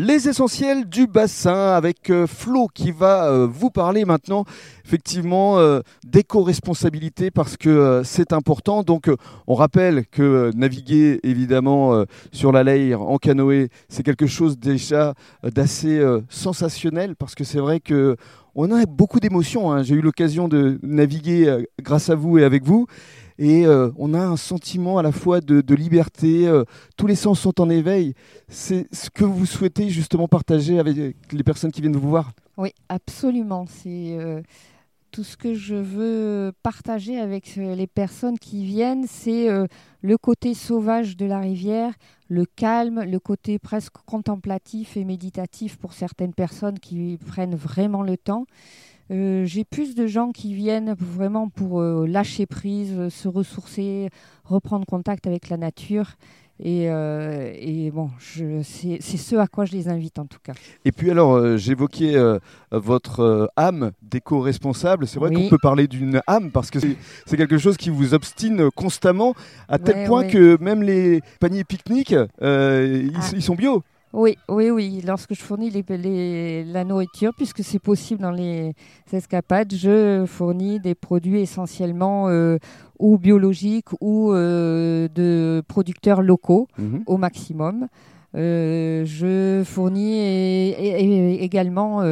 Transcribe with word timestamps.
Les 0.00 0.28
essentiels 0.28 0.88
du 0.88 1.08
bassin 1.08 1.72
avec 1.72 2.08
euh, 2.10 2.28
Flo 2.28 2.68
qui 2.72 2.92
va 2.92 3.32
euh, 3.32 3.48
vous 3.50 3.68
parler 3.68 4.04
maintenant 4.04 4.44
effectivement 4.84 5.58
euh, 5.58 5.80
d'éco-responsabilité 6.06 7.32
parce 7.32 7.56
que 7.56 8.02
c'est 8.04 8.32
important. 8.32 8.84
Donc 8.84 9.10
on 9.48 9.56
rappelle 9.56 10.06
que 10.06 10.52
naviguer 10.54 11.18
évidemment 11.24 12.04
sur 12.30 12.52
la 12.52 12.62
Leire 12.62 13.02
en 13.02 13.18
canoë, 13.18 13.70
c'est 13.88 14.04
quelque 14.04 14.28
chose 14.28 14.56
déjà 14.56 15.14
d'assez 15.42 16.00
sensationnel 16.28 17.16
parce 17.16 17.34
que 17.34 17.42
c'est 17.42 17.58
vrai 17.58 17.80
que 17.80 18.14
on 18.54 18.70
a 18.70 18.86
beaucoup 18.86 19.18
d'émotions. 19.18 19.72
Hein. 19.72 19.82
J'ai 19.82 19.96
eu 19.96 20.00
l'occasion 20.00 20.46
de 20.46 20.78
naviguer 20.84 21.64
grâce 21.82 22.08
à 22.08 22.14
vous 22.14 22.38
et 22.38 22.44
avec 22.44 22.62
vous 22.62 22.86
et 23.38 23.66
euh, 23.66 23.90
on 23.96 24.14
a 24.14 24.20
un 24.20 24.36
sentiment 24.36 24.98
à 24.98 25.02
la 25.02 25.12
fois 25.12 25.40
de, 25.40 25.74
liberté, 25.74 26.48
euh, 26.48 26.64
tous 26.96 27.06
les 27.06 27.14
sens 27.14 27.40
sont 27.40 27.60
en 27.60 27.70
éveil. 27.70 28.14
C'est 28.48 28.86
ce 28.92 29.10
que 29.10 29.24
vous 29.24 29.46
souhaitez 29.46 29.88
justement 29.90 30.26
partager 30.26 30.78
avec 30.78 30.96
les 31.32 31.42
personnes 31.44 31.70
qui 31.70 31.80
viennent 31.80 31.96
vous 31.96 32.08
voir? 32.08 32.32
Oui, 32.56 32.72
absolument. 32.88 33.66
C'est 33.68 34.18
euh, 34.18 34.42
tout 35.10 35.24
ce 35.24 35.36
que 35.36 35.54
je 35.54 35.74
veux 35.74 36.52
partager 36.62 37.18
avec 37.18 37.56
les 37.56 37.86
personnes 37.86 38.38
qui 38.38 38.64
viennent, 38.64 39.06
c'est 39.06 39.48
le 40.00 40.18
côté 40.18 40.54
sauvage 40.54 41.16
de 41.16 41.26
la 41.26 41.40
rivière, 41.40 41.94
le 42.28 42.44
calme, 42.44 43.02
le 43.02 43.18
côté 43.18 43.58
presque 43.58 43.96
contemplatif 44.06 44.96
et 44.96 45.04
méditatif 45.04 45.76
pour 45.76 45.92
certaines 45.92 46.34
personnes 46.34 46.78
qui 46.78 47.18
prennent 47.26 47.54
vraiment 47.54 48.02
le 48.02 48.16
temps. 48.16 48.46
Euh, 49.10 49.46
j'ai 49.46 49.64
plus 49.64 49.94
de 49.94 50.06
gens 50.06 50.32
qui 50.32 50.52
viennent 50.54 50.94
vraiment 50.98 51.48
pour 51.48 51.80
euh, 51.80 52.06
lâcher 52.06 52.46
prise, 52.46 52.92
euh, 52.94 53.10
se 53.10 53.26
ressourcer, 53.26 54.10
reprendre 54.44 54.84
contact 54.84 55.26
avec 55.26 55.48
la 55.48 55.56
nature. 55.56 56.16
Et, 56.62 57.90
bon, 57.92 58.10
c'est 58.18 59.00
ce 59.00 59.36
à 59.36 59.46
quoi 59.46 59.64
je 59.64 59.72
les 59.72 59.88
invite 59.88 60.18
en 60.18 60.26
tout 60.26 60.38
cas. 60.42 60.52
Et 60.84 60.92
puis 60.92 61.10
alors, 61.10 61.56
j'évoquais 61.56 62.16
votre 62.70 63.50
âme 63.56 63.92
d'éco-responsable. 64.02 65.06
C'est 65.06 65.18
vrai 65.18 65.32
qu'on 65.32 65.48
peut 65.48 65.58
parler 65.60 65.86
d'une 65.86 66.20
âme 66.26 66.50
parce 66.50 66.70
que 66.70 66.78
c'est 67.26 67.36
quelque 67.36 67.58
chose 67.58 67.76
qui 67.76 67.90
vous 67.90 68.14
obstine 68.14 68.70
constamment 68.70 69.34
à 69.68 69.78
tel 69.78 70.06
point 70.06 70.24
que 70.24 70.60
même 70.62 70.82
les 70.82 71.20
paniers 71.40 71.64
pique-nique, 71.64 72.10
ils, 72.10 72.26
ah. 72.40 73.30
ils 73.32 73.42
sont 73.42 73.54
bio. 73.54 73.82
Oui, 74.12 74.36
oui, 74.48 74.70
oui. 74.70 75.02
Lorsque 75.06 75.34
je 75.34 75.40
fournis 75.40 75.70
les, 75.70 76.64
la 76.64 76.84
nourriture, 76.84 77.32
puisque 77.36 77.62
c'est 77.62 77.78
possible 77.78 78.22
dans 78.22 78.30
les 78.30 78.74
escapades, 79.12 79.74
je 79.74 80.24
fournis 80.26 80.80
des 80.80 80.94
produits 80.94 81.40
essentiellement 81.40 82.28
euh, 82.28 82.58
ou 82.98 83.18
biologiques 83.18 83.90
ou 84.00 84.32
euh, 84.32 85.08
de 85.14 85.62
producteurs 85.68 86.22
locaux 86.22 86.68
mhm. 86.78 87.02
au 87.06 87.18
maximum. 87.18 87.88
Euh, 88.34 89.04
je 89.04 89.62
fournis 89.64 90.72
également 91.40 92.02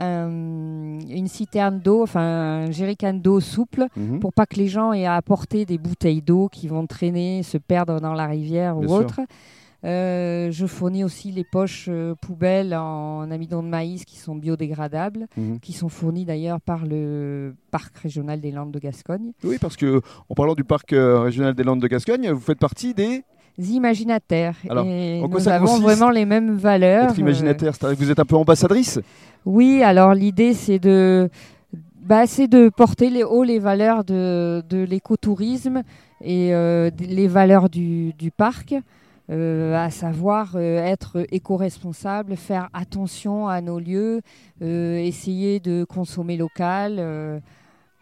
une 0.00 1.28
citerne 1.28 1.78
d'eau, 1.78 2.02
enfin 2.02 2.66
un 2.66 2.70
jerrycan 2.72 3.14
d'eau 3.14 3.38
souple, 3.38 3.86
mhm. 3.96 4.18
pour 4.18 4.32
pas 4.32 4.46
que 4.46 4.56
les 4.56 4.66
gens 4.66 4.92
aient 4.92 5.06
à 5.06 5.14
apporter 5.14 5.66
des 5.66 5.78
bouteilles 5.78 6.22
d'eau 6.22 6.48
qui 6.48 6.66
vont 6.66 6.84
traîner, 6.88 7.44
se 7.44 7.58
perdre 7.58 8.00
dans 8.00 8.14
la 8.14 8.26
rivière 8.26 8.76
ou 8.76 8.86
autre. 8.86 9.20
Euh, 9.84 10.50
je 10.50 10.66
fournis 10.66 11.04
aussi 11.04 11.30
les 11.30 11.44
poches 11.44 11.86
euh, 11.90 12.14
poubelles 12.14 12.74
en 12.74 13.30
amidon 13.30 13.62
de 13.62 13.68
maïs 13.68 14.04
qui 14.06 14.16
sont 14.16 14.34
biodégradables, 14.34 15.26
mhm. 15.36 15.60
qui 15.60 15.74
sont 15.74 15.90
fournies 15.90 16.24
d'ailleurs 16.24 16.60
par 16.60 16.86
le 16.86 17.54
parc 17.70 17.98
régional 17.98 18.40
des 18.40 18.50
Landes 18.50 18.72
de 18.72 18.78
Gascogne. 18.78 19.32
Oui, 19.42 19.58
parce 19.60 19.76
que 19.76 20.00
en 20.30 20.34
parlant 20.34 20.54
du 20.54 20.64
parc 20.64 20.92
euh, 20.94 21.20
régional 21.20 21.54
des 21.54 21.64
Landes 21.64 21.82
de 21.82 21.86
Gascogne, 21.86 22.30
vous 22.30 22.40
faites 22.40 22.58
partie 22.58 22.94
des 22.94 23.24
imaginataires. 23.58 24.56
Alors, 24.70 24.86
et 24.86 25.20
nous 25.20 25.48
avons 25.48 25.78
vraiment 25.78 26.08
les 26.08 26.24
mêmes 26.24 26.56
valeurs. 26.56 27.10
Être 27.10 27.18
imaginataire, 27.18 27.74
c'est-à-dire 27.74 27.98
que 27.98 28.04
vous 28.04 28.10
êtes 28.10 28.20
un 28.20 28.24
peu 28.24 28.36
ambassadrice? 28.36 29.00
Oui, 29.44 29.82
alors 29.82 30.14
l'idée 30.14 30.54
c'est 30.54 30.78
de, 30.78 31.28
bah, 32.00 32.24
de 32.24 32.70
porter 32.70 33.10
les 33.10 33.22
haut 33.22 33.44
les 33.44 33.58
valeurs 33.58 34.02
de, 34.02 34.62
de 34.66 34.82
l'écotourisme 34.82 35.82
et 36.22 36.52
les 36.98 37.28
valeurs 37.28 37.68
du, 37.68 38.14
du 38.14 38.30
parc. 38.30 38.74
Euh, 39.30 39.74
à 39.74 39.90
savoir 39.90 40.52
euh, 40.54 40.84
être 40.84 41.24
éco-responsable, 41.30 42.36
faire 42.36 42.68
attention 42.74 43.48
à 43.48 43.62
nos 43.62 43.78
lieux, 43.78 44.20
euh, 44.60 44.98
essayer 44.98 45.60
de 45.60 45.84
consommer 45.84 46.36
local. 46.36 47.42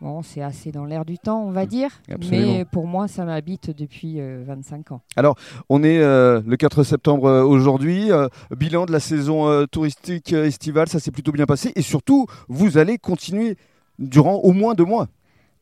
Bon, 0.01 0.23
c'est 0.23 0.43
assez 0.43 0.73
dans 0.73 0.85
l'air 0.85 1.05
du 1.05 1.17
temps, 1.17 1.45
on 1.45 1.53
va 1.53 1.63
mmh, 1.63 1.69
dire, 1.69 1.91
mais 2.29 2.65
pour 2.65 2.89
moi, 2.89 3.07
ça 3.07 3.25
m'habite 3.25 3.71
depuis 3.71 4.19
25 4.21 4.91
ans. 4.91 5.01
Alors, 5.15 5.37
on 5.69 5.85
est 5.85 6.01
le 6.01 6.57
4 6.57 6.83
septembre 6.83 7.31
aujourd'hui, 7.45 8.11
bilan 8.51 8.85
de 8.85 8.91
la 8.91 8.99
saison 8.99 9.65
touristique 9.69 10.33
estivale, 10.33 10.89
ça 10.89 10.99
s'est 10.99 11.13
plutôt 11.13 11.31
bien 11.31 11.47
passé, 11.47 11.71
et 11.77 11.83
surtout, 11.83 12.27
vous 12.49 12.79
allez 12.79 12.99
continuer 12.99 13.57
durant 14.01 14.39
au 14.39 14.51
moins 14.51 14.75
deux 14.75 14.85
mois. 14.85 15.07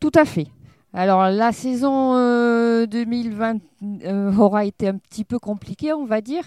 Tout 0.00 0.12
à 0.14 0.24
fait. 0.24 0.46
Alors 0.92 1.28
la 1.28 1.52
saison 1.52 2.14
2020 2.86 3.54
euh, 3.54 3.58
euh, 4.04 4.36
aura 4.36 4.64
été 4.64 4.88
un 4.88 4.96
petit 4.96 5.24
peu 5.24 5.38
compliquée, 5.38 5.92
on 5.92 6.04
va 6.04 6.20
dire. 6.20 6.44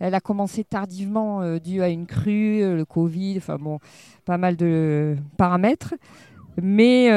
Elle 0.00 0.14
a 0.14 0.20
commencé 0.20 0.64
tardivement 0.64 1.42
euh, 1.42 1.58
dû 1.58 1.80
à 1.80 1.88
une 1.88 2.06
crue, 2.06 2.60
le 2.60 2.84
Covid, 2.84 3.36
enfin 3.38 3.56
bon, 3.56 3.78
pas 4.24 4.36
mal 4.36 4.56
de 4.56 5.16
paramètres. 5.36 5.94
Mais 6.62 7.08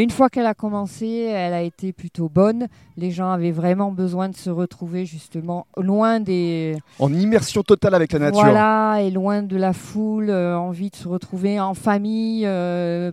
une 0.00 0.10
fois 0.10 0.30
qu'elle 0.30 0.46
a 0.46 0.54
commencé, 0.54 1.08
elle 1.08 1.52
a 1.52 1.62
été 1.62 1.92
plutôt 1.92 2.28
bonne. 2.28 2.68
Les 2.96 3.10
gens 3.10 3.28
avaient 3.32 3.50
vraiment 3.50 3.90
besoin 3.90 4.28
de 4.28 4.36
se 4.36 4.50
retrouver 4.50 5.04
justement 5.04 5.66
loin 5.76 6.20
des... 6.20 6.76
En 7.00 7.12
immersion 7.12 7.64
totale 7.64 7.96
avec 7.96 8.12
la 8.12 8.20
nature. 8.20 8.40
Voilà, 8.40 9.02
et 9.02 9.10
loin 9.10 9.42
de 9.42 9.56
la 9.56 9.72
foule, 9.72 10.30
envie 10.30 10.90
de 10.90 10.94
se 10.94 11.08
retrouver 11.08 11.58
en 11.58 11.74
famille, 11.74 12.44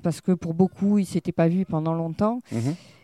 parce 0.04 0.22
que 0.22 0.34
pour 0.34 0.54
beaucoup, 0.54 1.00
ils 1.00 1.04
ne 1.04 1.08
s'étaient 1.08 1.32
pas 1.32 1.48
vus 1.48 1.66
pendant 1.66 1.96
longtemps. 1.96 2.42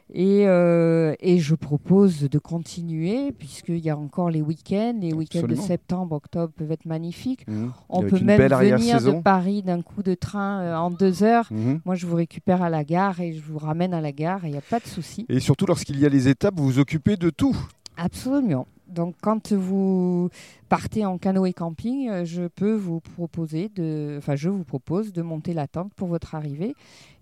Mhm. 0.10 0.16
Euh, 0.18 1.16
et, 1.20 1.40
je 1.40 1.56
propose 1.56 2.22
de 2.22 2.40
continuer, 2.40 3.32
puisqu'il 3.32 3.80
y 3.80 3.90
a 3.90 3.98
encore 3.98 4.30
les 4.30 4.42
week-ends. 4.42 4.98
Les 5.00 5.14
week-ends 5.14 5.48
de 5.48 5.56
septembre, 5.56 6.16
octobre 6.16 6.54
peuvent 6.56 6.72
être 6.72 6.86
magnifiques. 6.86 7.48
Mmh. 7.48 7.68
On 7.90 8.02
peut 8.04 8.20
même 8.20 8.42
venir 8.42 9.02
de 9.02 9.22
Paris 9.22 9.64
d'un 9.64 9.82
coup 9.82 10.04
de 10.04 10.14
train 10.14 10.62
euh, 10.62 10.76
en 10.76 10.92
deux 10.92 11.24
heures. 11.24 11.48
Mmh. 11.52 11.76
Moi, 11.86 11.96
je 11.96 12.06
vous 12.06 12.16
récupère 12.16 12.62
à 12.62 12.70
la 12.70 12.84
gare 12.84 13.20
et 13.20 13.34
je 13.34 13.42
vous 13.42 13.58
ramène 13.58 13.94
à 13.94 14.02
la 14.02 14.12
gare, 14.12 14.42
il 14.46 14.52
n'y 14.52 14.58
a 14.58 14.62
pas 14.62 14.80
de 14.80 14.88
souci. 14.88 15.26
Et 15.30 15.40
surtout, 15.40 15.66
lorsqu'il 15.66 16.00
y 16.00 16.06
a 16.06 16.10
les 16.10 16.28
étapes, 16.28 16.56
vous 16.58 16.66
vous 16.66 16.80
occupez 16.80 17.18
de 17.18 17.30
tout. 17.30 17.56
Absolument. 17.98 18.68
Donc, 18.90 19.16
quand 19.22 19.54
vous 19.54 20.30
partez 20.70 21.06
en 21.06 21.18
canoë 21.18 21.54
camping, 21.54 22.10
euh, 22.10 22.26
je 22.26 22.48
peux 22.48 22.74
vous 22.74 23.00
proposer 23.00 23.70
de, 23.76 24.16
enfin, 24.18 24.36
je 24.36 24.50
vous 24.50 24.64
propose 24.64 25.14
de 25.14 25.22
monter 25.22 25.54
la 25.54 25.68
tente 25.68 25.94
pour 25.94 26.08
votre 26.08 26.36
arrivée. 26.36 26.76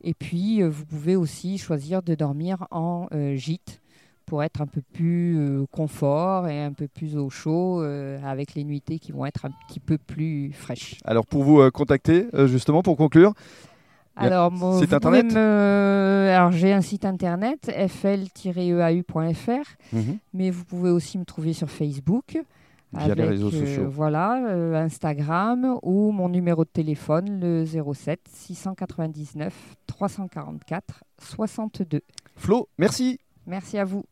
Et 0.04 0.14
puis, 0.14 0.62
euh, 0.62 0.70
vous 0.70 0.86
pouvez 0.86 1.16
aussi 1.16 1.58
choisir 1.58 2.02
de 2.02 2.16
dormir 2.16 2.68
en 2.72 3.08
euh, 3.14 3.36
gîte 3.36 3.82
pour 4.26 4.44
être 4.44 4.62
un 4.62 4.66
peu 4.66 4.82
plus 4.82 5.38
confort 5.72 6.48
et 6.48 6.60
un 6.60 6.74
peu 6.74 6.88
plus 6.88 7.16
au 7.16 7.30
chaud 7.30 7.82
avec 7.82 8.56
les 8.56 8.64
nuitées 8.64 8.98
qui 8.98 9.12
vont 9.12 9.24
être 9.24 9.46
un 9.46 9.52
petit 9.68 9.80
peu 9.80 10.00
plus 10.00 10.52
fraîches. 10.52 10.98
Alors, 11.06 11.28
pour 11.28 11.44
vous 11.44 11.70
contacter, 11.70 12.26
justement, 12.48 12.82
pour 12.82 12.98
conclure, 12.98 13.36
alors, 14.16 14.52
site 14.80 14.94
internet 14.94 15.36
alors 15.36 16.52
j'ai 16.52 16.74
un 16.74 16.82
site 16.82 17.06
internet 17.06 17.72
fl-eau.fr, 17.88 19.52
mhm. 19.94 20.18
mais 20.34 20.50
vous 20.52 20.66
pouvez 20.66 20.90
aussi 20.90 21.18
me 21.18 21.26
trouver 21.26 21.54
sur 21.54 21.70
Facebook. 21.70 22.38
Via 22.94 23.14
les 23.14 23.24
réseaux 23.24 23.52
euh, 23.54 23.88
voilà, 23.90 24.46
euh, 24.48 24.74
Instagram 24.76 25.78
ou 25.82 26.12
mon 26.12 26.30
numéro 26.30 26.64
de 26.64 26.70
téléphone, 26.70 27.40
le 27.42 27.66
07 27.66 28.22
699 28.32 29.54
344 29.88 31.04
62. 31.20 32.02
Flo, 32.38 32.70
merci. 32.78 33.20
Merci 33.48 33.78
à 33.78 33.86
vous. 33.86 34.06